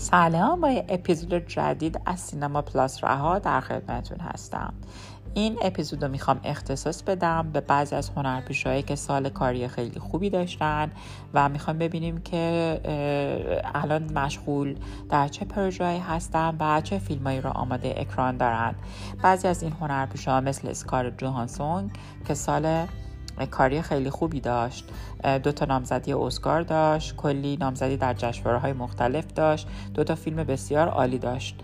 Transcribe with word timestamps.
سلام 0.00 0.60
با 0.60 0.68
اپیزود 0.68 1.46
جدید 1.48 2.00
از 2.06 2.20
سینما 2.20 2.62
پلاس 2.62 3.04
رها 3.04 3.38
در 3.38 3.60
خدمتتون 3.60 4.20
هستم. 4.20 4.74
این 5.34 5.58
اپیزود 5.62 6.04
رو 6.04 6.10
می‌خوام 6.10 6.40
اختصاص 6.44 7.02
بدم 7.02 7.50
به 7.52 7.60
بعضی 7.60 7.96
از 7.96 8.10
هنرپیشهایی 8.16 8.82
که 8.82 8.94
سال 8.94 9.28
کاری 9.28 9.68
خیلی 9.68 10.00
خوبی 10.00 10.30
داشتن 10.30 10.90
و 11.34 11.48
می‌خوام 11.48 11.78
ببینیم 11.78 12.20
که 12.20 12.80
الان 13.74 14.12
مشغول 14.12 14.76
در 15.10 15.28
چه 15.28 15.44
پروژه‌ای 15.44 15.98
هستن 15.98 16.56
و 16.60 16.80
چه 16.80 16.98
فیلمایی 16.98 17.40
رو 17.40 17.50
آماده 17.50 17.94
اکران 17.96 18.36
دارن. 18.36 18.74
بعضی 19.22 19.48
از 19.48 19.62
این 19.62 19.72
هنرپیشه 19.72 20.40
مثل 20.40 20.68
اسکار 20.68 21.10
جوهانسون 21.10 21.90
که 22.26 22.34
سال 22.34 22.86
کاری 23.46 23.82
خیلی 23.82 24.10
خوبی 24.10 24.40
داشت. 24.40 24.84
دو 25.42 25.52
تا 25.52 25.64
نامزدی 25.64 26.12
اسکار 26.12 26.62
داشت. 26.62 27.16
کلی 27.16 27.56
نامزدی 27.56 27.96
در 27.96 28.14
جشنواره 28.14 28.58
های 28.58 28.72
مختلف 28.72 29.24
داشت. 29.34 29.68
دو 29.94 30.04
تا 30.04 30.14
فیلم 30.14 30.36
بسیار 30.44 30.88
عالی 30.88 31.18
داشت. 31.18 31.60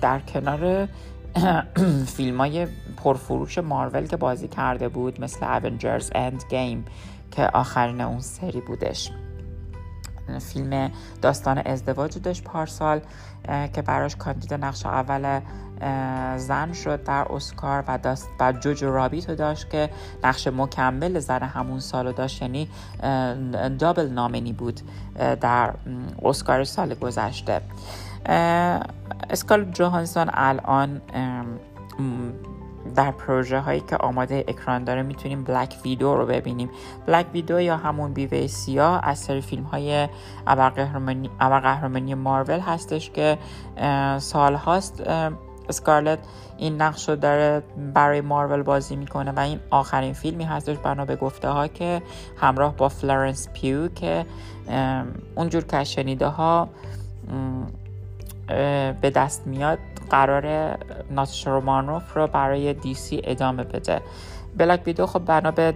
در 0.00 0.20
کنار 0.28 0.88
فیلم 2.16 2.38
های 2.38 2.66
پرفروش 2.96 3.58
مارول 3.58 4.06
که 4.06 4.16
بازی 4.16 4.48
کرده 4.48 4.88
بود 4.88 5.20
مثل 5.20 5.60
Avengers 5.60 6.04
End 6.04 6.40
Game 6.40 6.90
که 7.30 7.46
آخرین 7.46 8.00
اون 8.00 8.20
سری 8.20 8.60
بودش. 8.60 9.10
فیلم 10.40 10.90
داستان 11.22 11.58
ازدواج 11.58 12.18
داشت 12.18 12.44
پارسال 12.44 13.00
که 13.72 13.82
براش 13.82 14.16
کاندید 14.16 14.54
نقش 14.54 14.86
اول 14.86 15.40
زن 16.36 16.72
شد 16.72 17.02
در 17.02 17.32
اسکار 17.32 17.84
و, 17.88 17.98
داست 17.98 18.28
و 18.40 18.52
جوجو 18.52 18.92
رابیت 18.92 19.30
داشت 19.30 19.70
که 19.70 19.90
نقش 20.24 20.46
مکمل 20.46 21.18
زن 21.18 21.42
همون 21.42 21.80
سال 21.80 22.12
داشت 22.12 22.42
یعنی 22.42 22.68
دابل 23.78 24.08
نامنی 24.08 24.52
بود 24.52 24.80
در 25.40 25.74
اسکار 26.24 26.64
سال 26.64 26.94
گذشته. 26.94 27.60
اسکال 29.30 29.64
جوهانسون 29.64 30.30
الان 30.32 31.00
در 32.94 33.10
پروژه 33.10 33.60
هایی 33.60 33.80
که 33.80 33.96
آماده 33.96 34.44
اکران 34.48 34.84
داره 34.84 35.02
می‌تونیم 35.02 35.44
بلک 35.44 35.76
ویدو 35.84 36.14
رو 36.14 36.26
ببینیم. 36.26 36.70
بلک 37.06 37.26
ویدو 37.32 37.60
یا 37.60 37.76
همون 37.76 38.12
بیوه 38.12 38.46
سیاه 38.46 39.00
از 39.02 39.18
سری 39.18 39.40
فیلم 39.40 39.62
های 39.62 40.08
ابرقهرمانی 41.40 42.14
مارول 42.14 42.60
هستش 42.60 43.10
که 43.10 43.38
سال 44.18 44.54
هاست 44.54 45.02
اسکارلت 45.68 46.18
این 46.58 46.82
نقش 46.82 47.08
رو 47.08 47.16
داره 47.16 47.62
برای 47.94 48.20
مارول 48.20 48.62
بازی 48.62 48.96
می‌کنه 48.96 49.32
و 49.32 49.38
این 49.38 49.60
آخرین 49.70 50.12
فیلمی 50.12 50.44
هستش 50.44 50.76
بنا 50.76 51.04
به 51.04 51.16
گفته 51.16 51.48
ها 51.48 51.68
که 51.68 52.02
همراه 52.36 52.76
با 52.76 52.88
فلورنس 52.88 53.48
پیو 53.48 53.88
که 53.88 54.26
اونجور 55.34 55.64
که 55.64 55.84
شنیده 55.84 56.26
ها 56.26 56.68
به 59.00 59.12
دست 59.14 59.46
میاد. 59.46 59.78
قرار 60.10 60.76
ناتاشا 61.10 61.46
رومانوف 61.46 62.16
رو 62.16 62.26
برای 62.26 62.74
دیسی 62.74 63.20
ادامه 63.24 63.64
بده. 63.64 64.00
Black 64.56 64.84
Widow 64.84 65.06
خب 65.06 65.18
بنا 65.18 65.50
به 65.50 65.72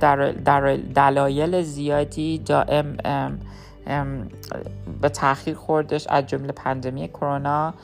دلایل 0.94 1.62
زیادی 1.62 2.38
دائم 2.38 2.96
به 5.00 5.08
تاخیر 5.08 5.54
خوردش 5.54 6.06
از 6.06 6.26
جمله 6.26 6.52
pandemic 6.52 7.08
کرونا 7.08 7.74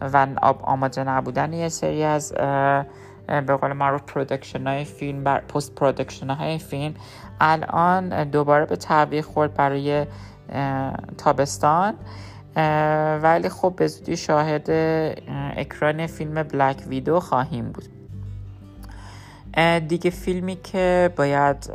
و 0.00 0.26
آماده 0.62 1.04
نبودن 1.04 1.52
یه 1.52 1.68
سری 1.68 2.02
از 2.02 2.32
به 3.26 3.56
قول 3.60 3.72
معروف 3.72 4.02
production 4.02 4.66
های 4.66 4.84
فیلم 4.84 5.24
بر 5.24 5.40
post 5.40 5.74
production 5.74 6.30
های 6.30 6.58
فیلم 6.58 6.94
الان 7.40 8.24
دوباره 8.24 8.66
به 8.66 8.76
تعویق 8.76 9.24
خورد 9.24 9.54
برای 9.54 10.06
تابستان. 11.18 11.94
ولی 13.22 13.48
خب 13.48 13.74
به 13.76 13.86
زودی 13.86 14.16
شاهد 14.16 14.70
اکران 15.56 16.06
فیلم 16.06 16.42
Black 16.42 16.82
Widow 16.86 17.20
خواهیم 17.20 17.72
بود. 17.72 17.84
دیگه 19.88 20.10
فیلمی 20.10 20.56
که 20.56 21.10
باید 21.16 21.72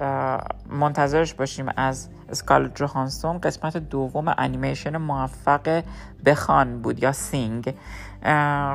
منتظرش 0.69 1.33
باشیم 1.33 1.65
از 1.77 2.09
اسکارلت 2.29 2.67
جوهانسون 2.67 3.37
قسمت 3.37 3.77
دوم 3.77 4.33
انیمیشن 4.37 4.97
موفق 4.97 5.83
بخوان 6.25 6.81
بود 6.81 7.03
یا 7.03 7.11
Sing. 7.11 7.73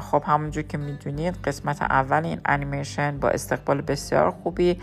خب 0.01 0.23
همونجور 0.27 0.63
که 0.63 0.79
می‌دونید 0.79 1.35
قسمت 1.45 1.83
اول 1.83 2.25
این 2.25 2.41
انیمیشن 2.45 3.19
با 3.19 3.29
استقبال 3.29 3.81
بسیار 3.81 4.31
خوبی 4.31 4.81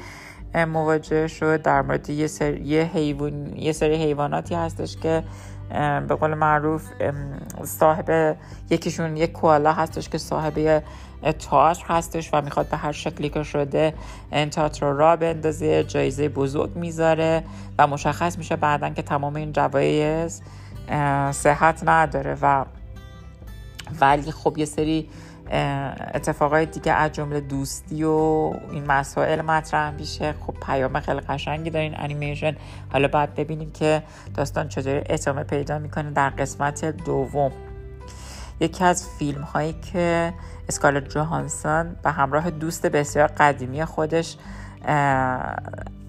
مواجه 0.55 1.27
شد 1.27 1.61
در 1.61 1.81
مورد 1.81 2.09
یه, 2.09 2.27
سری 2.27 2.79
حیوان... 2.79 3.57
یه 3.57 3.71
سری 3.71 3.95
حیواناتی 3.95 4.55
هستش 4.55 4.97
که 4.97 5.23
به 6.07 6.15
قول 6.15 6.33
معروف 6.33 6.83
صاحب 7.63 8.37
یکیشون 8.69 9.17
یک 9.17 9.31
کوالا 9.31 9.73
هستش 9.73 10.09
که 10.09 10.17
صاحب 10.17 10.83
تئاتر 11.39 11.85
هستش 11.87 12.29
و 12.33 12.41
می‌خواد 12.41 12.69
به 12.69 12.77
هر 12.77 12.91
شکلی 12.91 13.29
که 13.29 13.43
شده 13.43 13.93
این 14.31 14.49
رو 14.81 14.97
را 14.97 15.15
بندازه 15.15 15.83
جایزه 15.83 16.29
بزرگ 16.29 16.75
می‌ذاره 16.75 17.43
و 17.77 17.87
مشخص 17.87 18.37
میشه 18.37 18.55
بعدا 18.55 18.89
که 18.89 19.01
تمام 19.01 19.35
این 19.35 19.51
جوایز 19.51 20.41
صحت 21.31 21.81
نداره 21.85 22.37
و 22.41 22.65
ولی 24.01 24.31
خب 24.31 24.57
یه 24.57 24.65
سری 24.65 25.09
اتفاقای 26.13 26.65
دیگه 26.65 26.93
از 26.93 27.11
جمله 27.11 27.39
دوستی 27.39 28.03
و 28.03 28.09
این 28.71 28.85
مسائل 28.87 29.41
مطرح 29.41 29.91
میشه. 29.91 30.33
خب 30.47 30.53
پیام 30.65 30.99
خیلی 30.99 31.19
قشنگی 31.19 31.69
داره 31.69 31.83
این 31.83 31.95
انیمیشن. 31.97 32.55
حالا 32.93 33.07
باید 33.07 33.35
ببینیم 33.35 33.71
که 33.71 34.03
داستان 34.35 34.67
چطوری 34.67 35.01
ادامه 35.05 35.43
پیدا 35.43 35.79
می‌کنه 35.79 36.11
در 36.11 36.29
قسمت 36.29 36.85
دوم. 36.85 37.51
یکی 38.59 38.83
از 38.83 39.07
فیلم 39.19 39.41
هایی 39.41 39.75
که 39.93 40.33
اسکارلت 40.69 41.09
جوهانسون 41.09 41.95
به 42.03 42.11
همراه 42.11 42.49
دوست 42.49 42.85
بسیار 42.85 43.27
قدیمی 43.27 43.85
خودش 43.85 44.37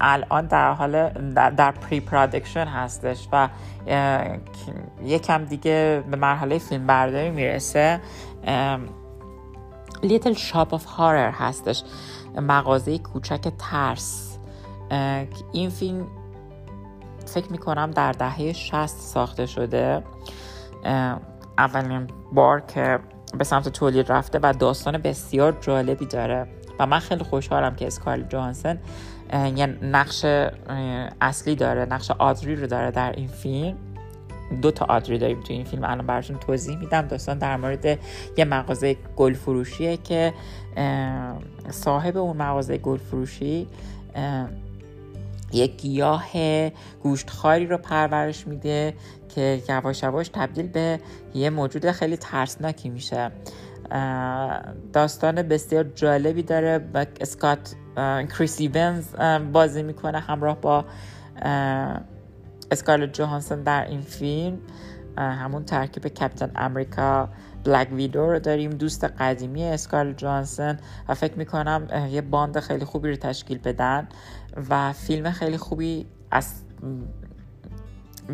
الان 0.01 0.45
در 0.45 0.71
حال 0.71 1.09
در, 1.35 1.71
pre 1.71 1.99
production 1.99 2.65
هستش 2.65 3.27
و 3.31 3.49
یکم 5.03 5.45
دیگه 5.45 6.03
به 6.11 6.17
مرحله 6.17 6.57
فیلم 6.57 6.87
برداری 6.87 7.29
می‌رسه 7.29 7.99
Little 10.03 10.33
Shop 10.33 10.73
of 10.73 10.85
Horrors 10.85 11.31
هستش. 11.31 11.83
مغازه 12.35 12.97
کوچک 12.97 13.53
ترس. 13.59 14.37
این 15.51 15.69
فیلم 15.69 16.07
فکر 17.25 17.51
می‌کنم 17.51 17.91
در 17.91 18.11
دهه 18.11 18.53
60 18.53 18.87
ساخته 18.87 19.45
شده. 19.45 20.03
اولین 21.57 22.07
بار 22.31 22.61
که 22.61 22.99
به 23.37 23.43
سمت 23.43 23.69
تولید 23.69 24.11
رفته 24.11 24.39
و 24.43 24.53
داستان 24.53 24.97
بسیار 24.97 25.57
جالبی 25.61 26.05
داره. 26.05 26.47
و 26.79 26.85
من 26.85 26.99
خیلی 26.99 27.23
خوشحالم 27.23 27.75
که 27.75 27.87
اسکارل 27.87 28.23
جانسن 28.23 28.79
یه 29.55 29.65
نقش 29.65 30.25
اصلی 31.21 31.55
داره 31.55 31.85
نقش 31.85 32.11
آدری 32.11 32.55
رو 32.55 32.67
داره 32.67 32.91
در 32.91 33.11
این 33.11 33.27
فیلم. 33.27 33.77
دو 34.61 34.71
تا 34.71 34.85
آدری 34.85 35.17
داریم 35.17 35.39
تو 35.39 35.53
این 35.53 35.63
فیلم. 35.63 35.83
الان 35.83 36.07
براتون 36.07 36.37
توضیح 36.39 36.77
میدم. 36.77 37.01
داستان 37.01 37.37
در 37.37 37.57
مورد 37.57 37.99
یه 38.37 38.45
مغازه 38.45 38.97
گل 39.15 39.33
فروشیه 39.33 39.97
که 39.97 40.33
صاحب 41.69 42.17
اون 42.17 42.37
مغازه 42.37 42.77
گل 42.77 42.97
فروشی 42.97 43.67
یک 45.53 45.81
گیاه 45.81 46.25
گوشتخاری 47.03 47.67
رو 47.67 47.77
پرورش 47.77 48.47
میده 48.47 48.93
که 49.35 49.61
یواش 49.69 50.03
یواش 50.03 50.29
تبدیل 50.33 50.67
به 50.67 50.99
یه 51.33 51.49
موجود 51.49 51.91
خیلی 51.91 52.17
ترسناکی 52.17 52.89
میشه. 52.89 53.31
داستان 54.93 55.41
بسیار 55.41 55.83
جالبی 55.83 56.43
داره. 56.43 56.89
و 56.93 57.05
اسکات 57.21 57.75
کریسی 58.37 58.67
بنز 58.67 59.15
بازی 59.53 59.83
می‌کنه 59.83 60.19
همراه 60.19 60.61
با 60.61 60.85
اسکارلت 62.71 63.13
جوهانسون 63.13 63.63
در 63.63 63.85
این 63.85 64.01
فیلم 64.01 64.59
همون 65.17 65.65
ترکیب 65.65 66.07
کپتن 66.07 66.51
امریکا 66.55 67.29
بلک 67.63 67.87
ویدو 67.91 68.25
رو 68.25 68.39
داریم 68.39 68.71
دوست 68.71 69.03
قدیمی 69.03 69.63
اسکارل 69.63 70.13
جانسن 70.13 70.79
و 71.09 71.13
فکر 71.13 71.33
می‌کنم 71.33 71.87
یه 72.11 72.21
باند 72.21 72.59
خیلی 72.59 72.85
خوبی 72.85 73.09
رو 73.09 73.15
تشکیل 73.15 73.57
بدن 73.57 74.07
و 74.69 74.93
فیلم 74.93 75.31
خیلی 75.31 75.57
خوبی 75.57 76.05
از 76.31 76.53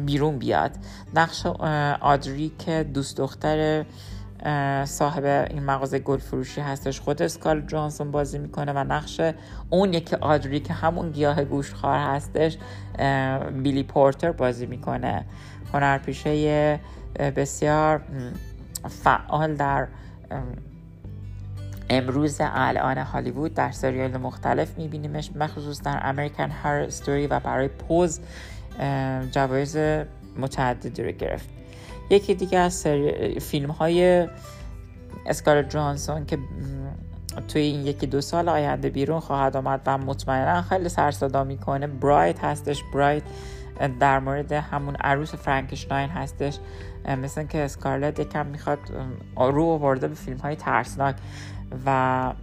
بیرون 0.06 0.38
بیاد. 0.38 0.72
نقش 1.16 1.45
آدری 2.01 2.51
که 2.60 2.83
دوست 2.94 3.18
دختر 3.18 3.86
صاحب 4.86 5.26
این 5.26 5.64
مغازه 5.64 6.00
گل 6.00 6.18
فروشی 6.18 6.62
هستش 6.62 7.00
خود 7.00 7.22
اسکال 7.22 7.62
جانسون 7.62 8.12
بازی 8.12 8.38
می‌کنه 8.40 8.74
و 8.74 8.78
نقش 8.78 9.22
اون 9.70 9.94
یکی 9.94 10.16
آدری 10.16 10.60
که 10.60 10.74
همون 10.74 11.12
گیاه 11.12 11.44
گوشتخوار 11.44 12.00
هستش 12.00 12.58
بیلی 13.64 13.84
پورتر 13.84 14.32
بازی 14.32 14.66
می‌کنه. 14.66 15.26
هنرپیشه 15.74 16.80
بسیار 17.36 18.02
فعال 19.04 19.56
در 19.56 19.88
امروز 21.90 22.38
الان 22.42 22.98
هالیوود 22.98 23.54
در 23.54 23.72
سریال 23.72 24.18
مختلف 24.18 24.78
میبینیمش 24.78 25.32
مخصوص 25.36 25.82
در 25.82 26.00
امریکن 26.04 26.52
هر 26.52 26.74
استوری 26.74 27.28
و 27.28 27.40
برای 27.40 27.68
پوز 27.68 28.20
جوایز 29.32 29.78
متعددی 30.38 31.04
رو 31.04 31.12
گرفت. 31.12 31.56
یکی 32.09 32.36
دیگه 32.36 32.59
از 32.59 32.74
سری 32.74 33.39
فیلم 33.39 33.71
های 33.71 34.27
اسکارلت 35.25 35.69
جانسون 35.69 36.25
که 36.25 36.38
توی 37.48 37.62
این 37.62 37.88
یکی 37.88 38.07
دو 38.07 38.21
سال 38.21 38.50
آینده 38.50 38.89
بیرون 38.89 39.19
خواهد 39.19 39.57
آمد 39.57 39.81
و 39.86 39.98
مطمئنا 39.98 40.62
خیلی 40.62 40.89
سرصدا 40.89 41.44
می‌کنه. 41.44 41.88
برایت 41.88 42.44
هستش. 42.44 42.83
برایت 42.94 43.24
در 44.00 44.19
مورد 44.19 44.51
همون 44.51 44.95
عروس 44.95 45.36
فرانکشتاین 45.36 46.09
هستش. 46.09 46.59
مثل 47.06 47.44
که 47.44 47.57
اسکارلت 47.63 48.19
یکم 48.19 48.45
می‌خواد 48.45 48.80
رو 49.38 49.65
آورده 49.65 50.07
به 50.07 50.15
فیلم 50.15 50.38
های 50.38 50.56
ترسناک 50.56 51.15
و 51.86 52.33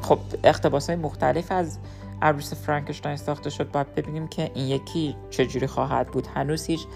خب 0.00 0.18
اقتباس 0.44 0.86
های 0.90 0.96
مختلف 0.96 1.52
از 1.52 1.78
عروس 2.22 2.54
فرانکشتاین 2.54 3.16
ساخته 3.16 3.50
شد. 3.50 3.70
باید 3.70 3.94
ببینیم 3.94 4.28
که 4.28 4.50
این 4.54 4.66
یکی 4.66 5.16
چجوری 5.30 5.66
خواهد 5.66 6.06
بود. 6.06 6.26
هنوز 6.34 6.66
هیچ 6.66 6.86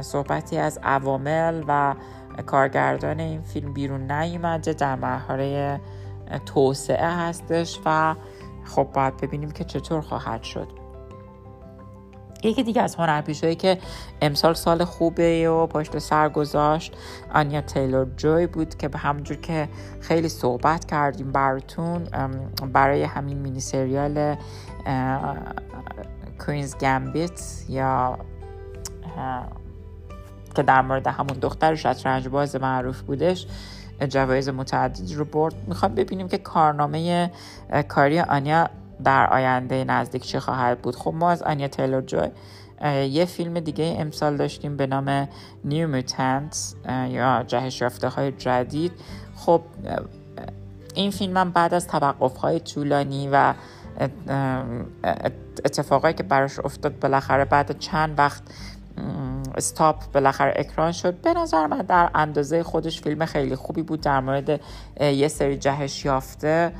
صحبتی 0.00 0.58
از 0.58 0.78
عوامل 0.82 1.64
و 1.68 1.94
کارگردان 2.46 3.20
این 3.20 3.42
فیلم 3.42 3.72
بیرون 3.72 4.12
نیومده 4.12 4.72
در 4.72 4.96
مرحله 4.96 5.80
توسعه 6.46 7.08
هستش 7.10 7.80
و 7.84 8.14
خب 8.64 8.88
باید 8.94 9.16
ببینیم 9.16 9.50
که 9.50 9.64
چطور 9.64 10.00
خواهد 10.00 10.42
شد. 10.42 10.82
یکی 12.44 12.62
دیگه 12.62 12.82
از 12.82 12.94
هنرپیشهایی 12.94 13.56
که 13.56 13.78
امسال 14.22 14.54
سال 14.54 14.84
خوبه 14.84 15.50
و 15.50 15.66
پشت 15.66 15.98
سر 15.98 16.28
گذاشت 16.28 16.96
آنیا 17.34 17.60
تیلور 17.60 18.06
جوی 18.16 18.46
بود 18.46 18.76
که 18.76 18.88
به 18.88 18.98
همونجور 18.98 19.36
که 19.36 19.68
خیلی 20.00 20.28
صحبت 20.28 20.84
کردیم 20.84 21.32
براتون 21.32 22.04
برای 22.72 23.02
همین 23.02 23.38
مینی 23.38 23.60
سریال 23.60 24.36
کوینز 26.46 26.76
گمبیت 26.76 27.64
یا 27.68 28.18
که 30.54 30.62
در 30.62 30.82
مورد 30.82 31.06
همون 31.06 31.38
دختر 31.40 31.74
شطرنج 31.74 32.28
باز 32.28 32.56
معروف 32.56 33.00
بودش 33.00 33.46
جوایز 34.08 34.48
متعددی 34.48 35.14
رو 35.14 35.24
برد. 35.24 35.54
می‌خوام 35.66 35.94
ببینیم 35.94 36.28
که 36.28 36.38
کارنامه 36.38 37.30
کاری 37.88 38.20
آنیا 38.20 38.68
در 39.04 39.26
آینده 39.26 39.84
نزدیک 39.84 40.26
چه 40.26 40.40
خواهد 40.40 40.82
بود. 40.82 40.96
خب 40.96 41.14
ما 41.14 41.30
از 41.30 41.42
آنیا 41.42 41.68
تیلور 41.68 42.02
جوی 42.02 42.28
یه 43.08 43.24
فیلم 43.24 43.60
دیگه 43.60 43.96
امسال 43.98 44.36
داشتیم 44.36 44.76
به 44.76 44.86
نام 44.86 45.28
نیو 45.64 45.88
موتنت 45.88 46.74
یا 47.08 47.44
جهش 47.46 47.80
یافته 47.80 48.08
های 48.08 48.32
جدید. 48.32 48.92
خب 49.36 49.62
این 50.94 51.10
فیلم 51.10 51.36
هم 51.36 51.50
بعد 51.50 51.74
از 51.74 51.86
توقف 51.88 52.36
های 52.36 52.60
طولانی 52.60 53.28
و 53.32 53.54
اتفاقایی 55.64 56.14
که 56.14 56.22
براش 56.22 56.58
افتاد 56.58 56.98
بالاخره 56.98 57.44
بعد 57.44 57.78
چند 57.78 58.18
وقت 58.18 58.42
استاپ 59.54 60.12
بالاخره 60.12 60.52
اکران 60.56 60.92
شد. 60.92 61.20
به 61.20 61.34
نظر 61.34 61.66
من 61.66 61.78
در 61.78 62.10
اندازه 62.14 62.62
خودش 62.62 63.00
فیلم 63.00 63.24
خیلی 63.24 63.56
خوبی 63.56 63.82
بود. 63.82 64.00
در 64.00 64.20
مورد 64.20 64.60
یه 65.00 65.28
سری 65.28 65.56
جهش 65.56 66.04
یافته 66.04 66.72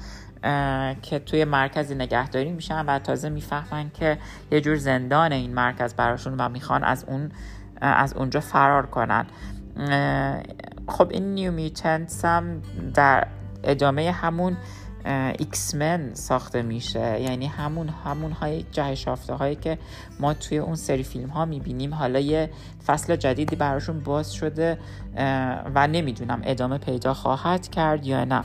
که 1.03 1.19
توی 1.27 1.45
مرکزی 1.45 1.95
نگهداری 1.95 2.53
میشن 2.53 2.87
و 2.87 2.99
تازه 2.99 3.29
می‌فهمن 3.29 3.91
که 3.95 4.19
یه 4.51 4.61
جور 4.61 4.77
زندان 4.77 5.33
این 5.33 5.55
مرکز 5.55 5.95
براشون 5.95 6.35
و 6.41 6.49
می‌خوان 6.49 6.85
از 6.85 7.05
اون 7.09 7.33
از 7.81 8.15
اونجا 8.15 8.41
فرار 8.41 8.87
کنن. 8.87 9.27
خب 10.89 11.09
این 11.11 11.35
New 11.35 11.53
Mutants 11.53 12.25
هم 12.25 12.63
در 12.95 13.27
ادامه 13.65 14.11
همون 14.11 14.57
X-Men 15.39 16.11
ساخته 16.15 16.63
میشه. 16.63 17.21
یعنی 17.21 17.47
همون 17.47 17.89
همون 17.89 18.33
های 18.33 18.65
جهش 18.73 19.09
هایی 19.09 19.57
که 19.57 19.79
ما 20.21 20.35
توی 20.35 20.59
اون 20.59 20.75
سری 20.75 21.03
فیلم 21.03 21.29
ها 21.29 21.45
می‌بینیم. 21.45 21.95
حالا 21.95 22.19
یه 22.19 22.51
فصل 22.87 23.17
جدیدی 23.17 23.57
براشون 23.57 24.01
باز 24.01 24.33
شده 24.33 24.79
و 25.75 25.87
نمی‌دونم 25.87 26.41
ادامه 26.45 26.79
پیدا 26.79 27.15
خواهد 27.15 27.69
کرد 27.69 28.07
یا 28.07 28.25
نه. 28.25 28.45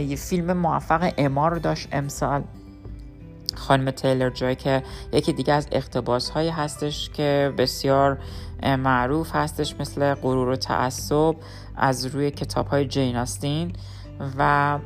یه 0.00 0.16
فیلم 0.16 0.52
موفق 0.52 1.12
اما 1.18 1.48
رو 1.48 1.58
داشت 1.58 1.88
امسال. 1.92 2.42
خانم 3.54 3.90
تیلر 3.90 4.30
جای 4.30 4.54
که 4.54 4.82
یکی 5.12 5.32
دیگه 5.32 5.54
از 5.54 5.68
اقتباس 5.72 6.30
هایی 6.30 6.50
هستش 6.50 7.10
که 7.10 7.52
بسیار 7.58 8.18
معروف 8.62 9.34
هستش 9.34 9.74
مثل 9.80 10.14
غرور 10.14 10.48
و 10.48 10.56
تعصب 10.56 11.34
از 11.76 12.06
روی 12.06 12.30
کتاب 12.30 12.66
های 12.66 12.84
جین 12.84 13.16
آستین. 13.16 13.72
و 14.38 14.78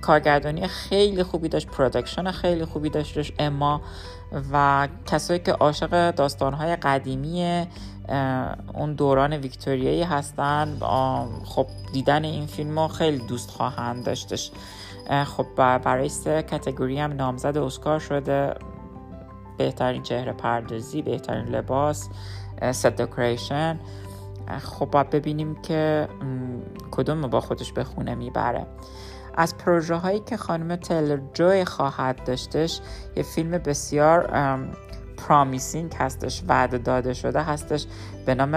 کارگردانی 0.00 0.66
خیلی 0.66 1.22
خوبی 1.22 1.48
داشت 1.48 1.66
پرودکشن 1.66 2.30
خیلی 2.30 2.64
خوبی 2.64 2.90
داشتش 2.90 3.32
اما 3.38 3.80
و 4.52 4.88
کسایی 5.06 5.40
که 5.40 5.52
عاشق 5.52 6.10
داستانهای 6.10 6.76
قدیمی 6.76 7.66
اون 8.74 8.94
دوران 8.94 9.32
ویکتوریایی 9.32 10.02
هستن 10.02 10.78
خب 11.44 11.66
دیدن 11.92 12.24
این 12.24 12.46
فیلم 12.46 12.78
رو 12.78 12.88
خیلی 12.88 13.18
دوست 13.18 13.50
خواهند 13.50 14.04
داشتش. 14.04 14.50
خب 15.24 15.46
برای 15.56 16.08
سه 16.08 16.42
کتگوری 16.42 16.98
هم 16.98 17.12
نامزد 17.12 17.56
اسکار 17.56 17.98
شده. 17.98 18.54
بهترین 19.58 20.02
چهره 20.02 20.32
پردازی 20.32 21.02
بهترین 21.02 21.44
لباس 21.44 22.08
ست 22.72 22.86
دکوریشن 22.86 23.80
خب 24.58 24.86
باید 24.86 25.10
ببینیم 25.10 25.54
که 25.62 26.08
کدوم 26.90 27.20
با 27.20 27.40
خودش 27.40 27.72
به 27.72 27.84
خونه 27.84 28.14
می‌بره. 28.14 28.66
از 29.34 29.58
پروژه 29.58 29.94
هایی 29.94 30.20
که 30.20 30.36
خانم 30.36 30.76
تیلر 30.76 31.18
جوی 31.34 31.64
خواهد 31.64 32.24
داشتش 32.24 32.80
یه 33.16 33.22
فیلم 33.22 33.50
بسیار 33.50 34.30
پرامیسینگ 35.16 35.94
هستش 35.94 36.42
وعده 36.48 36.78
داده 36.78 37.14
شده 37.14 37.42
هستش 37.42 37.86
به 38.26 38.34
نام 38.34 38.54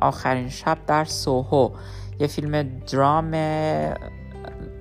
آخرین 0.00 0.48
شب 0.48 0.78
در 0.86 1.04
سوهو. 1.04 1.70
یه 2.18 2.26
فیلم 2.26 2.62
درام 2.62 3.30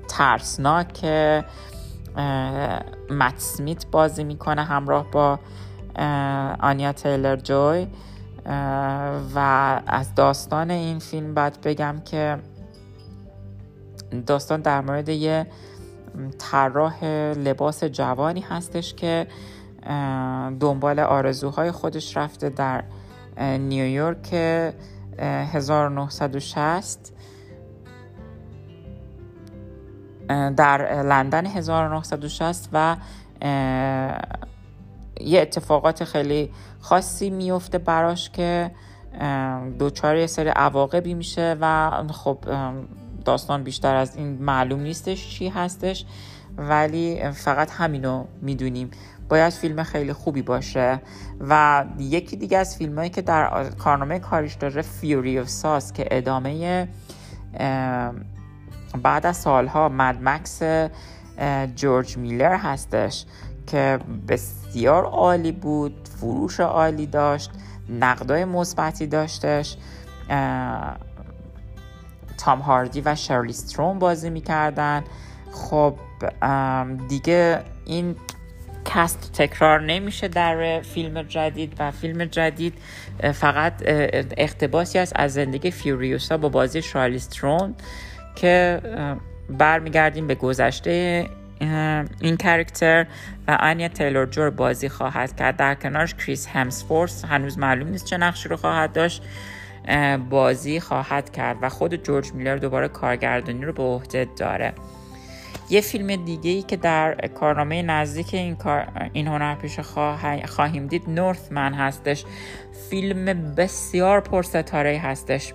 ترسناک 0.07 1.05
مت 3.09 3.37
سمیت 3.37 3.85
بازی 3.91 4.23
می‌کنه 4.23 4.63
همراه 4.63 5.11
با 5.11 5.39
آنیا 6.59 6.91
تیلر 6.91 7.35
جوی. 7.35 7.87
و 9.35 9.39
از 9.87 10.15
داستان 10.15 10.71
این 10.71 10.99
فیلم 10.99 11.33
باید 11.33 11.61
بگم 11.61 11.95
که 12.05 12.37
داستان 14.25 14.61
در 14.61 14.81
مورد 14.81 15.09
یه 15.09 15.47
طراح 16.37 17.05
لباس 17.33 17.83
جوانی 17.83 18.41
هستش 18.41 18.93
که 18.93 19.27
دنبال 20.59 20.99
آرزوهای 20.99 21.71
خودش 21.71 22.17
رفته 22.17 22.49
در 22.49 22.83
نیویورک 23.57 24.33
1960 24.33 27.13
در 30.55 31.03
لندن 31.03 31.45
1960 31.45 32.69
و 32.73 32.97
یه 35.21 35.41
اتفاقات 35.41 36.03
خیلی 36.03 36.49
خاصی 36.79 37.29
میفته 37.29 37.77
براش 37.77 38.29
که 38.29 38.71
دوچار 39.79 40.17
یه 40.17 40.27
سری 40.27 40.49
عواقبی 40.49 41.13
میشه 41.13 41.57
و 41.61 41.91
خب 42.11 42.37
داستان 43.29 43.63
بیشتر 43.63 43.95
از 43.95 44.15
این 44.15 44.27
معلوم 44.27 44.79
نیستش 44.79 45.29
چی 45.29 45.49
هستش 45.49 46.05
ولی 46.57 47.31
فقط 47.31 47.71
همینو 47.71 48.25
می‌دونیم. 48.41 48.91
باید 49.29 49.53
فیلم 49.53 49.83
خیلی 49.83 50.13
خوبی 50.13 50.41
باشه 50.41 51.01
و 51.39 51.85
یکی 51.99 52.35
دیگه 52.35 52.57
از 52.57 52.77
فیلم 52.77 52.97
هایی 52.97 53.09
که 53.09 53.21
در 53.21 53.69
کارنامه 53.69 54.19
کاریش 54.19 54.53
داره 54.53 54.81
فیوری 54.81 55.45
ساس 55.45 55.93
که 55.93 56.07
ادامه 56.11 56.87
بعد 59.03 59.25
از 59.25 59.37
سالها 59.37 59.89
مد 59.89 60.17
مکس 60.21 60.61
جورج 61.75 62.17
میلر 62.17 62.55
هستش 62.55 63.25
که 63.67 63.99
بسیار 64.27 65.05
عالی 65.05 65.51
بود 65.51 66.09
فروش 66.19 66.59
عالی 66.59 67.05
داشت 67.05 67.51
نقدای 67.89 68.45
مثبتی 68.45 69.07
داشتش 69.07 69.77
تام 72.39 72.59
هاردی 72.59 73.01
و 73.05 73.15
شارلیز 73.15 73.53
ترون 73.53 73.99
بازی 73.99 74.29
می‌کردن. 74.29 75.03
خب 75.51 75.95
دیگه 77.09 77.59
این 77.85 78.15
cast 78.85 79.31
تکرار 79.33 79.81
نمیشه 79.81 80.27
در 80.27 80.81
فیلم 80.81 81.23
جدید 81.23 81.73
و 81.79 81.91
فیلم 81.91 82.25
جدید 82.25 82.73
فقط 83.33 83.73
اقتباسی 84.37 84.99
است 84.99 85.13
از 85.15 85.33
زندگی 85.33 85.71
فیوریوسا 85.71 86.37
با 86.37 86.49
بازی 86.49 86.81
شارلیز 86.81 87.19
ترون 87.19 87.75
که 88.35 88.81
برمیگردیم 89.49 90.27
به 90.27 90.35
گذشته 90.35 91.25
این 92.21 92.37
character 92.37 93.07
و 93.47 93.51
آنیا 93.51 93.87
تیلور 93.87 94.25
جوی 94.25 94.49
بازی 94.49 94.89
خواهد 94.89 95.35
کرد. 95.35 95.57
در 95.57 95.75
کنارش 95.75 96.15
کریس 96.15 96.47
همسورث 96.47 97.25
هنوز 97.25 97.57
معلوم 97.57 97.87
نیست 97.87 98.05
چه 98.05 98.17
نقشی 98.17 98.49
رو 98.49 98.57
خواهد 98.57 98.93
داشت. 98.93 99.23
بازی 100.29 100.79
خواهد 100.79 101.31
کرد 101.31 101.57
و 101.61 101.69
خود 101.69 102.03
جورج 102.03 102.33
میلر 102.33 102.55
دوباره 102.55 102.87
کارگردانی 102.87 103.65
رو 103.65 103.73
به 103.73 103.83
عهده 103.83 104.27
داره. 104.37 104.73
یه 105.69 105.81
فیلم 105.81 106.25
دیگه 106.25 106.51
ای 106.51 106.61
که 106.61 106.77
در 106.77 107.27
کارنامه 107.27 107.81
نزدیک 107.81 108.33
این, 108.33 108.55
کار 108.55 108.87
این 109.13 109.27
هنر 109.27 109.55
پیش 109.55 109.79
خواهیم 110.45 110.87
دید 110.87 111.09
نورثمن 111.09 111.73
هستش. 111.73 112.25
فیلم 112.89 113.55
بسیار 113.55 114.21
پرستاره 114.21 114.97
هستش. 114.97 115.53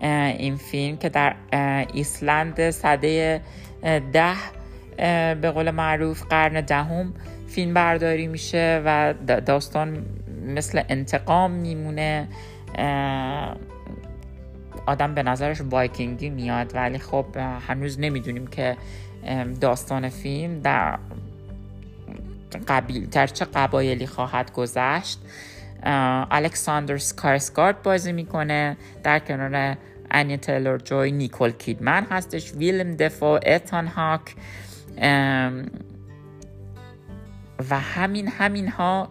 این 0.00 0.56
فیلم 0.56 0.96
که 0.96 1.08
در 1.08 1.34
ایسلند 1.94 2.70
صده 2.70 3.40
ده 4.12 4.34
به 5.34 5.50
قول 5.50 5.70
معروف 5.70 6.22
قرن 6.22 6.60
دهم 6.60 7.14
فیلم 7.48 7.74
برداری 7.74 8.26
میشه 8.26 8.82
و 8.84 9.14
داستان 9.46 10.06
مثل 10.46 10.82
انتقام 10.88 11.50
میمونه. 11.50 12.28
آدم 14.86 15.14
به 15.14 15.22
نظرش 15.22 15.60
وایکینگی 15.60 16.30
میاد 16.30 16.74
ولی 16.74 16.98
خب 16.98 17.26
هنوز 17.68 18.00
نمی‌دونیم 18.00 18.46
که 18.46 18.76
داستان 19.60 20.08
فیلم 20.08 20.60
در 20.60 20.98
قبیل 22.68 23.06
در 23.06 23.26
چه 23.26 23.44
قبایلی 23.44 24.06
خواهد 24.06 24.52
گذشت. 24.52 25.18
الکساندر 25.82 26.98
سکارسگارد 26.98 27.82
بازی 27.82 28.12
می‌کنه. 28.12 28.76
در 29.02 29.18
کنار 29.18 29.76
انی 30.10 30.36
تیلور 30.36 30.78
جوی 30.78 31.12
نیکول 31.12 31.50
کیدمن 31.50 32.06
هستش. 32.10 32.54
ویلم 32.54 32.96
دفو 32.96 33.38
اتان 33.46 33.86
هاک. 33.86 34.34
و 37.70 37.80
همین 37.80 38.28
همین 38.28 38.68
ها 38.68 39.08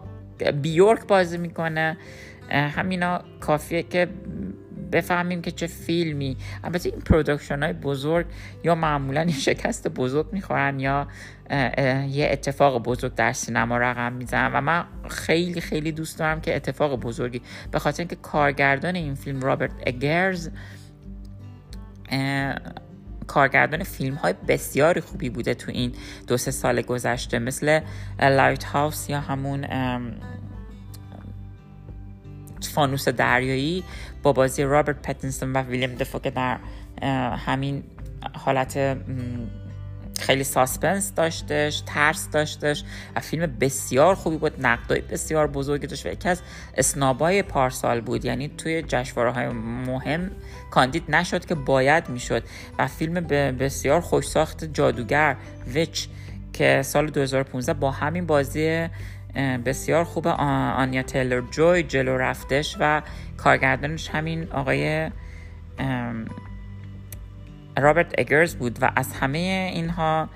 بیورک 0.62 1.06
بازی 1.06 1.38
می‌کنه. 1.38 1.96
همینا 2.50 3.20
کافیه 3.40 3.82
که 3.82 4.08
بفهمیم 4.92 5.42
که 5.42 5.50
چه 5.50 5.66
فیلمی. 5.66 6.36
البته 6.64 6.88
این 6.88 7.00
production 7.00 7.62
های 7.62 7.72
بزرگ 7.72 8.26
یا 8.64 8.74
معمولا 8.74 9.20
این 9.20 9.32
شکست 9.32 9.88
بزرگ 9.88 10.32
می‌خورن 10.32 10.80
یا 10.80 11.08
یه 12.10 12.28
اتفاق 12.30 12.82
بزرگ 12.82 13.14
در 13.14 13.32
سینما 13.32 13.76
رقم 13.76 14.12
می‌زنن. 14.12 14.52
و 14.52 14.60
من 14.60 14.84
خیلی 15.08 15.60
خیلی 15.60 15.92
دوست 15.92 16.18
دارم 16.18 16.40
که 16.40 16.56
اتفاق 16.56 17.00
بزرگی 17.00 17.42
به 17.70 17.78
خاطر 17.78 18.00
اینکه 18.00 18.16
کارگردان 18.16 18.96
این 18.96 19.14
فیلم 19.14 19.40
رابرت 19.40 19.72
اگرز 19.86 20.50
کارگردان 23.26 23.82
فیلم 23.82 24.14
های 24.14 24.34
بسیاری 24.48 25.00
خوبی 25.00 25.30
بوده 25.30 25.54
تو 25.54 25.70
این 25.70 25.92
دو 26.26 26.36
سه 26.36 26.50
سال 26.50 26.82
گذشته. 26.82 27.38
مثل 27.38 27.80
Lighthouse 28.20 29.10
یا 29.10 29.20
همون 29.20 29.66
فانوس 32.60 33.08
دریایی 33.08 33.84
با 34.22 34.32
بازی 34.32 34.62
رابرت 34.62 35.02
پتینسون 35.02 35.52
و 35.52 35.62
ویلم 35.62 35.94
دفو 35.94 36.18
که 36.18 36.30
در 36.30 36.58
همین 37.36 37.82
حالت 38.34 38.98
خیلی 40.20 40.44
suspense 40.44 41.14
داشتش 41.14 41.82
ترس 41.86 42.30
داشتش 42.30 42.84
و 43.16 43.20
فیلم 43.20 43.46
بسیار 43.60 44.14
خوبی 44.14 44.36
بود 44.36 44.66
نقدای 44.66 45.00
بسیار 45.00 45.46
بزرگی 45.46 45.86
داشت 45.86 46.06
و 46.06 46.08
یکی 46.08 46.28
از 46.28 46.42
snub 46.76 47.20
های 47.20 47.42
پارسال 47.42 48.00
بود. 48.00 48.24
یعنی 48.24 48.48
توی 48.48 48.82
جشنواره 48.82 49.30
های 49.30 49.48
مهم 49.48 50.30
کاندید 50.70 51.04
نشد 51.08 51.46
که 51.46 51.54
باید 51.54 52.08
می‌شد 52.08 52.42
و 52.78 52.86
فیلم 52.86 53.14
بسیار 53.58 54.00
خوشساخت 54.00 54.64
جادوگر 54.64 55.36
ویچ 55.66 56.08
که 56.52 56.82
سال 56.82 57.06
2015 57.06 57.72
با 57.72 57.90
همین 57.90 58.26
بازی 58.26 58.88
بسیار 59.34 60.04
خوب 60.04 60.26
آنیا 60.26 61.02
تیلر 61.02 61.40
جوی 61.40 61.82
جلو 61.82 62.16
رفتش 62.16 62.76
و 62.80 63.02
کارگردانش 63.36 64.10
همین 64.10 64.52
آقای 64.52 65.10
رابرت 67.78 68.14
اگرز 68.18 68.56
بود 68.56 68.78
و 68.82 68.90
از 68.96 69.12
همه 69.12 69.70
اینها 69.74 70.28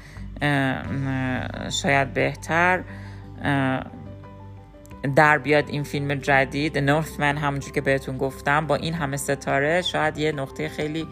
شاید 1.71 2.15
بهتر 2.15 2.85
در 5.17 5.39
بیاد 5.39 5.69
این 5.69 5.83
فیلم 5.83 6.15
جدید 6.15 6.79
نورثمن 6.79 7.37
همونجور 7.37 7.73
که 7.73 7.81
بهتون 7.81 8.19
گفتم 8.19 8.67
با 8.67 8.75
این 8.75 8.95
همه 8.95 9.17
ستاره 9.17 9.83
شاید 9.83 10.19
یه 10.19 10.33
نقطه 10.33 10.69
خیلی 10.69 11.07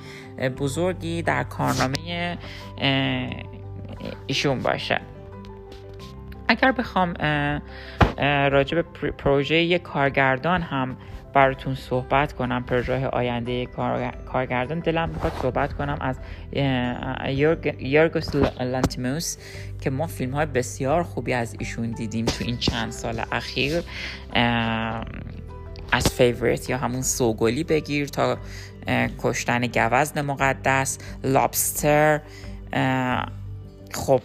بزرگی 0.58 1.22
در 1.22 1.44
کارنامه 1.44 2.38
ایشون 4.26 4.58
باشه. 4.58 5.00
اگر 6.50 6.72
بخوام 6.72 7.14
راجع 8.52 8.82
به 8.82 9.10
پروژه 9.10 9.54
یک 9.54 9.82
کارگردان 9.82 10.62
هم 10.62 10.96
براتون 11.34 11.74
صحبت 11.74 12.32
کنم 12.32 12.64
پروژه 12.64 13.06
آینده 13.06 13.66
کارگردان 14.26 14.78
دلم 14.78 15.08
می‌خواد 15.08 15.32
صحبت 15.42 15.72
کنم 15.72 15.98
از 16.00 16.16
یورگوس 17.78 18.34
لانتیموس 18.60 19.36
که 19.80 19.90
ما 19.90 20.06
فیلم 20.06 20.34
های 20.34 20.46
بسیار 20.46 21.02
خوبی 21.02 21.32
از 21.32 21.56
ایشون 21.58 21.90
دیدیم 21.90 22.24
تو 22.24 22.44
این 22.44 22.56
چند 22.56 22.90
سال 22.90 23.22
اخیر. 23.32 23.82
از 25.92 26.08
Favourite 26.08 26.70
یا 26.70 26.78
همون 26.78 27.02
سوگلی 27.02 27.64
بگیر 27.64 28.08
تا 28.08 28.38
کشتن 29.18 29.66
گوزن 29.66 30.20
مقدس 30.20 30.98
Lobster. 31.24 32.20
خب 33.92 34.22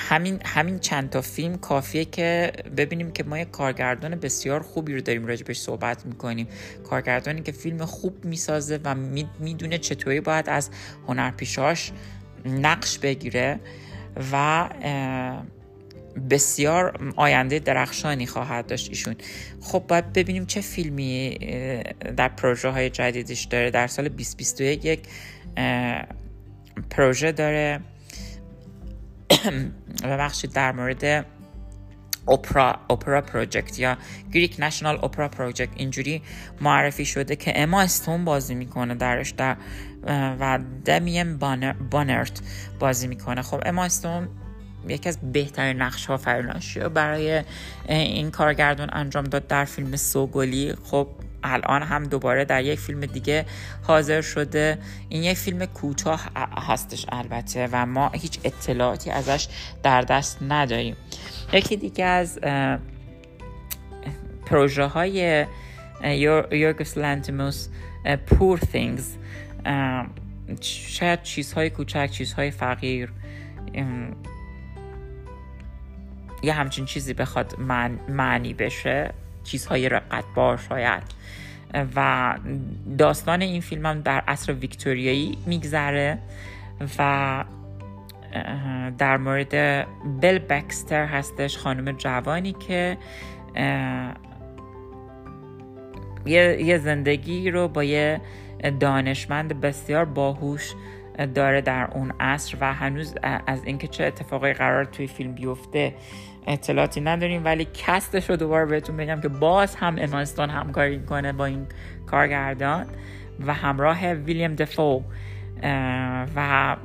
همین 0.00 0.40
همین 0.44 0.78
چند 0.78 1.10
تا 1.10 1.20
فیلم 1.20 1.56
کافیه 1.56 2.04
که 2.04 2.52
ببینیم 2.76 3.10
که 3.10 3.24
ما 3.24 3.38
یک 3.38 3.50
کارگردان 3.50 4.14
بسیار 4.14 4.62
خوبی 4.62 4.94
رو 4.94 5.00
داریم 5.00 5.26
راجبش 5.26 5.58
صحبت 5.58 6.06
می‌کنیم. 6.06 6.48
کارگردانی 6.84 7.42
که 7.42 7.52
فیلم 7.52 7.84
خوب 7.84 8.24
می‌سازه 8.24 8.80
و 8.84 8.94
می‌دونه 9.38 9.78
چطوری 9.78 10.20
باید 10.20 10.48
از 10.48 10.70
هنرپیشاش 11.08 11.92
نقش 12.44 12.98
بگیره 12.98 13.60
و 14.32 14.68
بسیار 16.30 17.12
آینده 17.16 17.58
درخشانی 17.58 18.26
خواهد 18.26 18.66
داشت 18.66 18.88
ایشون. 18.88 19.14
خب 19.60 19.84
باید 19.88 20.12
ببینیم 20.12 20.46
چه 20.46 20.60
فیلمی 20.60 21.38
در 22.16 22.28
پروژه 22.28 22.68
های 22.68 22.90
جدیدش 22.90 23.44
داره. 23.44 23.70
در 23.70 23.86
سال 23.86 24.08
2021 24.08 24.84
یک 24.84 25.00
پروژه 26.90 27.32
داره. 27.32 27.80
ببخشید 30.04 30.52
در 30.52 30.72
مورد 30.72 31.26
اپرا 32.28 32.78
اپرا 32.90 33.20
پروژکت 33.20 33.78
یا 33.78 33.96
گریک 34.32 34.56
نشنال 34.58 35.04
اپرا 35.04 35.28
پروژکت 35.28 35.68
اینجوری 35.76 36.22
معرفی 36.60 37.04
شده 37.04 37.36
که 37.36 37.52
اما 37.62 37.82
استون 37.82 38.24
بازی 38.24 38.54
می‌کنه 38.54 38.94
درش 38.94 39.30
در 39.30 39.56
و 40.40 40.58
دمیم 40.84 41.38
بانرت 41.90 42.40
بازی 42.78 43.06
می‌کنه. 43.06 43.42
خب 43.42 43.62
اما 43.66 43.84
استون 43.84 44.28
یکی 44.88 45.08
از 45.08 45.32
بهترین 45.32 45.82
نقش 45.82 46.06
ها 46.06 46.18
برای 46.88 47.42
این 47.88 48.30
کارگردان 48.30 48.88
انجام 48.92 49.24
داد 49.24 49.46
در 49.46 49.64
فیلم 49.64 49.96
سوگلی. 49.96 50.74
خب 50.84 51.08
الان 51.42 51.82
هم 51.82 52.04
دوباره 52.04 52.44
در 52.44 52.64
یک 52.64 52.78
فیلم 52.78 53.00
دیگه 53.00 53.46
حاضر 53.82 54.20
شده. 54.20 54.78
این 55.08 55.22
یک 55.22 55.36
فیلم 55.36 55.66
کوتاه 55.66 56.28
هستش 56.68 57.06
البته 57.08 57.68
و 57.72 57.86
ما 57.86 58.08
هیچ 58.08 58.38
اطلاعاتی 58.44 59.10
ازش 59.10 59.48
در 59.82 60.02
دست 60.02 60.38
نداریم. 60.48 60.96
یکی 61.52 61.76
دیگه 61.76 62.04
از 62.04 62.38
پروژه 64.46 64.84
های 64.84 65.46
یورگس 66.50 66.98
لانتیموس 66.98 67.68
پور 68.26 68.58
things 68.58 69.02
شاید 70.60 71.22
چیزهای 71.22 71.70
کوچک 71.70 72.10
چیزهای 72.12 72.50
فقیر 72.50 73.12
یه 76.42 76.52
همچین 76.52 76.84
چیزی 76.84 77.14
بخواد 77.14 77.56
معنی 78.08 78.54
بشه. 78.54 79.14
چیزهای 79.50 79.88
رقتبار 79.88 80.56
شاید. 80.56 81.02
و 81.96 82.34
داستان 82.98 83.42
این 83.42 83.60
فیلم 83.60 83.86
هم 83.86 84.00
در 84.00 84.20
عصر 84.20 84.52
ویکتوریایی 84.52 85.38
میگذره 85.46 86.18
و 86.98 87.44
در 88.98 89.16
مورد 89.16 89.86
بل 90.20 90.38
بکستر 90.38 91.04
هستش 91.04 91.58
خانم 91.58 91.92
جوانی 91.92 92.52
که 92.52 92.98
یه 96.26 96.80
زندگی 96.84 97.50
رو 97.50 97.68
با 97.68 97.84
یه 97.84 98.20
دانشمند 98.80 99.60
بسیار 99.60 100.04
باهوش 100.04 100.74
داره 101.34 101.60
در 101.60 101.88
اون 101.94 102.12
عصر 102.20 102.56
و 102.60 102.74
هنوز 102.74 103.14
از 103.22 103.64
اینکه 103.64 103.88
چه 103.88 104.04
اتفاقی 104.04 104.52
قرار 104.52 104.84
توی 104.84 105.06
فیلم 105.06 105.32
بیفته 105.32 105.94
اطلاعاتی 106.46 107.00
نداریم 107.00 107.44
ولی 107.44 107.68
کستش 107.74 108.30
رو 108.30 108.36
دوباره 108.36 108.66
بهتون 108.66 108.96
بگم 108.96 109.20
که 109.20 109.28
باز 109.28 109.74
هم 109.74 109.96
امانستون 109.98 110.50
همکاری 110.50 111.00
کنه 111.00 111.32
با 111.32 111.44
این 111.44 111.66
کارگردان 112.06 112.86
و 113.46 113.54
همراه 113.54 114.12
ویلیام 114.12 114.54
دفو 114.54 115.02
و 116.36 116.76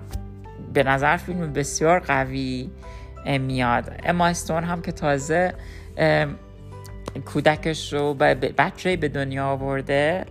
به 0.74 0.84
نظر 0.84 1.18
فیلم 1.18 1.54
بسیار 1.54 2.00
قوی 2.00 2.70
میاد. 3.26 4.02
اما 4.04 4.28
استون 4.28 4.64
هم 4.64 4.82
که 4.82 4.92
تازه 4.92 5.54
کودکش 7.26 7.94
رو 7.94 8.14
بچه 8.58 8.98
به 8.98 9.08
دنیا 9.08 9.46
آورده 9.46 10.26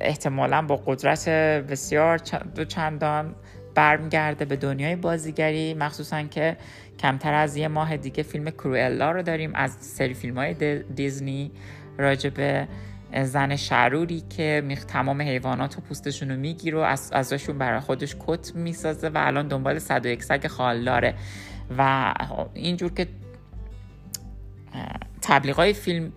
احتمالا 0.00 0.62
با 0.62 0.76
قدرت 0.76 1.28
بسیار 1.28 2.20
دو 2.54 2.64
چندان 2.64 3.34
برمیگرده 3.74 4.44
به 4.44 4.56
دنیای 4.56 4.96
بازیگری 4.96 5.74
مخصوصا 5.74 6.22
که 6.22 6.56
کمتر 6.98 7.34
از 7.34 7.56
یه 7.56 7.68
ماه 7.68 7.96
دیگه 7.96 8.22
فیلم 8.22 8.50
کروئلا 8.50 9.10
رو 9.10 9.22
داریم 9.22 9.54
از 9.54 9.72
سری 9.80 10.14
فیلم 10.14 10.38
های 10.38 10.82
دیزنی 10.82 11.50
راجب 11.98 12.66
زن 13.22 13.56
شروری 13.56 14.22
که 14.36 14.62
تمام 14.88 15.22
حیوانات 15.22 15.78
و 15.78 15.80
پوستشون 15.80 16.30
رو 16.30 16.36
می‌گیره 16.36 16.78
و 16.78 16.80
از 16.80 17.12
ازشون 17.12 17.58
برای 17.58 17.80
خودش 17.80 18.16
کت 18.26 18.54
می‌سازه 18.54 19.08
و 19.08 19.12
الان 19.14 19.48
دنبال 19.48 19.78
101 19.78 20.22
سگ 20.22 20.46
خالداره 20.46 21.14
و 21.78 22.14
اینجور 22.54 22.92
که 22.92 23.06
تبلیغای 25.22 25.72
فیلم 25.72 26.12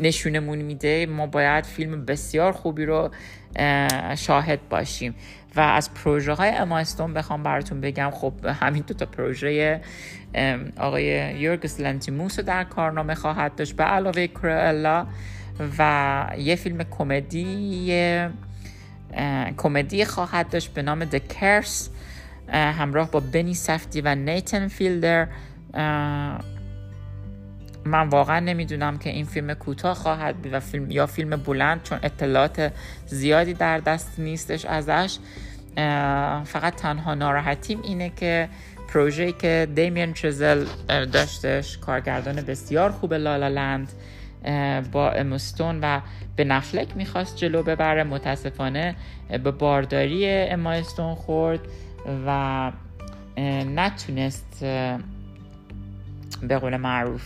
نشونمون 0.00 0.58
میده 0.58 1.06
ما 1.06 1.26
باید 1.26 1.64
فیلم 1.64 2.04
بسیار 2.04 2.52
خوبی 2.52 2.84
رو 2.84 3.10
شاهد 4.16 4.68
باشیم. 4.68 5.14
و 5.56 5.60
از 5.60 5.94
پروژه 5.94 6.32
های 6.32 6.50
اماستون 6.50 7.14
بخوام 7.14 7.42
براتون 7.42 7.80
بگم 7.80 8.10
خب 8.10 8.32
همین 8.46 8.84
دو 8.86 8.94
تا 8.94 9.06
پروژه 9.06 9.80
آقای 10.78 11.34
یورگس 11.38 11.80
لنتیموس 11.80 12.38
رو 12.38 12.44
در 12.44 12.64
کارنامه 12.64 13.14
خواهد 13.14 13.54
داشت 13.54 13.76
به 13.76 13.84
علاوه 13.84 14.26
کروئلا 14.26 15.06
و 15.78 16.30
یه 16.38 16.56
فیلم 16.56 16.84
کمدی 16.90 17.92
کمدی 19.56 20.04
خواهد 20.04 20.50
داشت 20.50 20.74
به 20.74 20.82
نام 20.82 21.04
The 21.10 21.20
Curse 21.30 21.90
همراه 22.52 23.10
با 23.10 23.20
بنی 23.20 23.54
سفتی 23.54 24.00
و 24.00 24.14
نیتن 24.14 24.68
فیلدر 24.68 25.28
من 27.86 28.08
واقعا 28.08 28.40
نمی‌دونم 28.40 28.98
که 28.98 29.10
این 29.10 29.24
فیلم 29.24 29.54
کوتاه 29.54 29.94
خواهد 29.94 30.36
بود 30.36 30.52
و 30.54 30.60
فیلم 30.60 30.90
یا 30.90 31.06
فیلم 31.06 31.30
بلند 31.30 31.82
چون 31.82 31.98
اطلاعات 32.02 32.72
زیادی 33.06 33.54
در 33.54 33.78
دست 33.78 34.18
نیستش 34.18 34.64
ازش. 34.64 35.18
فقط 36.44 36.74
تنها 36.76 37.14
ناراحتیم 37.14 37.82
اینه 37.82 38.12
که 38.16 38.48
پروژه‌ای 38.88 39.32
که 39.32 39.68
دیمین 39.74 40.12
چزل 40.14 40.66
داشتش 40.88 41.78
کارگردان 41.78 42.36
بسیار 42.36 42.90
خوب 42.90 43.14
لالالند 43.14 43.92
با 44.92 45.10
امستون 45.10 45.80
و 45.82 46.00
به 46.36 46.44
نفلک 46.44 46.96
می‌خواست 46.96 47.36
جلو 47.36 47.62
ببره. 47.62 48.04
متاسفانه 48.04 48.94
به 49.28 49.50
بارداری 49.50 50.28
امایستون 50.28 51.14
خورد 51.14 51.60
و 52.26 52.72
نتونست 53.74 54.64
به 56.42 56.58
قول 56.58 56.76
معروف 56.76 57.22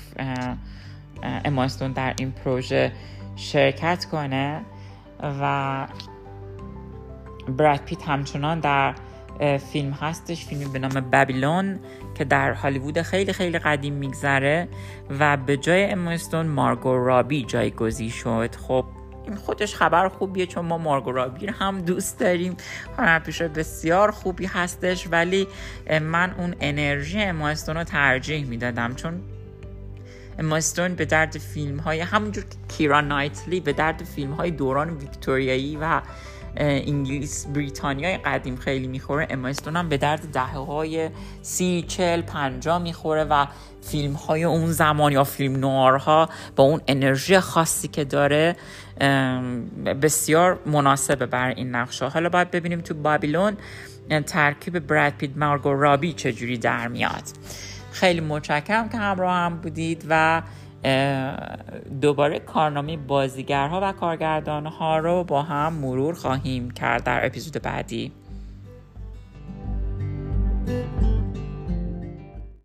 اماستون 1.23 1.93
در 1.93 2.14
این 2.19 2.33
پروژه 2.33 2.93
شرکت 3.37 4.05
کنه 4.05 4.61
و 5.23 5.87
براد 7.59 7.81
پیت 7.81 8.09
همچنان 8.09 8.61
در 8.61 8.95
فیلم 9.73 9.93
هستش 9.93 10.47
فیلمی 10.47 10.64
به 10.64 10.79
نام 10.79 11.00
بابیلون 11.00 11.79
که 12.14 12.25
در 12.25 12.52
هالیوود 12.52 13.02
خیلی 13.02 13.33
خیلی 13.33 13.59
قدیم 13.59 13.95
میگذره 13.95 14.69
و 15.21 15.37
به 15.37 15.57
جای 15.57 15.85
اماستون 15.85 16.47
مارگو 16.47 17.05
رابی 17.05 17.45
جایگزین 17.45 18.09
شد. 18.09 18.55
خب 18.55 18.85
این 19.24 19.36
خودش 19.36 19.74
خبر 19.74 20.08
خوبیه 20.08 20.46
چون 20.46 20.64
ما 20.64 20.78
مارگو 20.78 21.12
رابی 21.12 21.46
هم 21.46 21.80
دوست 21.80 22.18
داریم. 22.18 22.56
هنرپیشه 22.98 23.48
بسیار 23.48 24.10
خوبی 24.10 24.46
هستش 24.46 25.08
ولی 25.10 25.46
من 26.02 26.34
اون 26.38 26.54
انرژی 26.60 27.20
اماستون 27.20 27.76
رو 27.76 27.84
ترجیح 27.84 28.46
می‌دادم 28.46 28.94
چون 28.94 29.20
اماستون 30.38 30.94
به 30.94 31.04
درد 31.04 31.38
فیلم 31.38 31.78
های 31.78 32.00
همونجور 32.00 32.44
که 32.44 32.56
کیرا 32.68 33.00
نایتلی 33.00 33.60
به 33.60 33.72
درد 33.72 34.04
فیلم 34.04 34.32
های 34.32 34.50
دوران 34.50 34.90
ویکتوریایی 34.90 35.76
و 35.76 36.00
انگلیس 36.57 37.47
بریتانیای 37.47 38.16
قدیم 38.16 38.57
خیلی 38.57 38.87
می‌خوره. 38.87 39.26
اماستون 39.30 39.76
هم 39.76 39.88
به 39.88 39.97
درد 39.97 40.33
دهه 40.33 40.59
های 40.59 41.11
سی 41.42 41.85
چل 41.88 42.23
پنجا 42.23 42.78
می‌خوره 42.78 43.25
و 43.25 43.47
فیلم 43.83 44.12
های 44.12 44.45
اون 44.45 44.73
زمان 44.73 45.12
یا 45.12 45.25
فیلم 45.25 45.57
نوارها 45.57 46.28
با 46.57 46.64
اون 46.64 46.80
انرژی 46.87 47.40
خاصی 47.40 47.88
که 47.88 48.04
داره 48.04 48.57
بسیار 50.03 50.59
مناسبه 50.66 51.27
بر 51.27 51.48
این 51.48 51.74
نقشه 51.74 52.09
حالا 52.09 52.29
باید 52.29 52.51
ببینیم 52.51 52.81
تو 52.81 52.94
بابیلون 52.94 53.57
ترکیب 54.27 54.79
براد 54.79 55.12
پیت 55.12 55.31
مارگو 55.37 55.74
رابی 55.74 56.12
چجوری 56.12 56.59
در 56.59 56.88
میاد. 56.88 57.22
خیلی 57.92 58.20
متشکرم 58.20 58.88
که 58.88 58.98
همراه 58.98 59.37
هم 59.37 59.57
بودید 59.57 60.05
و 60.09 60.42
دوباره 62.01 62.38
کارنامه 62.38 62.97
بازیگرها 62.97 63.81
و 63.83 63.93
کارگردانها 63.93 64.99
رو 64.99 65.25
با 65.25 65.43
هم 65.43 65.73
مرور 65.73 66.14
خواهیم 66.14 66.71
کرد 66.71 67.05
در 67.05 67.27
اپیزود 67.27 67.62
بعدی. 67.62 68.12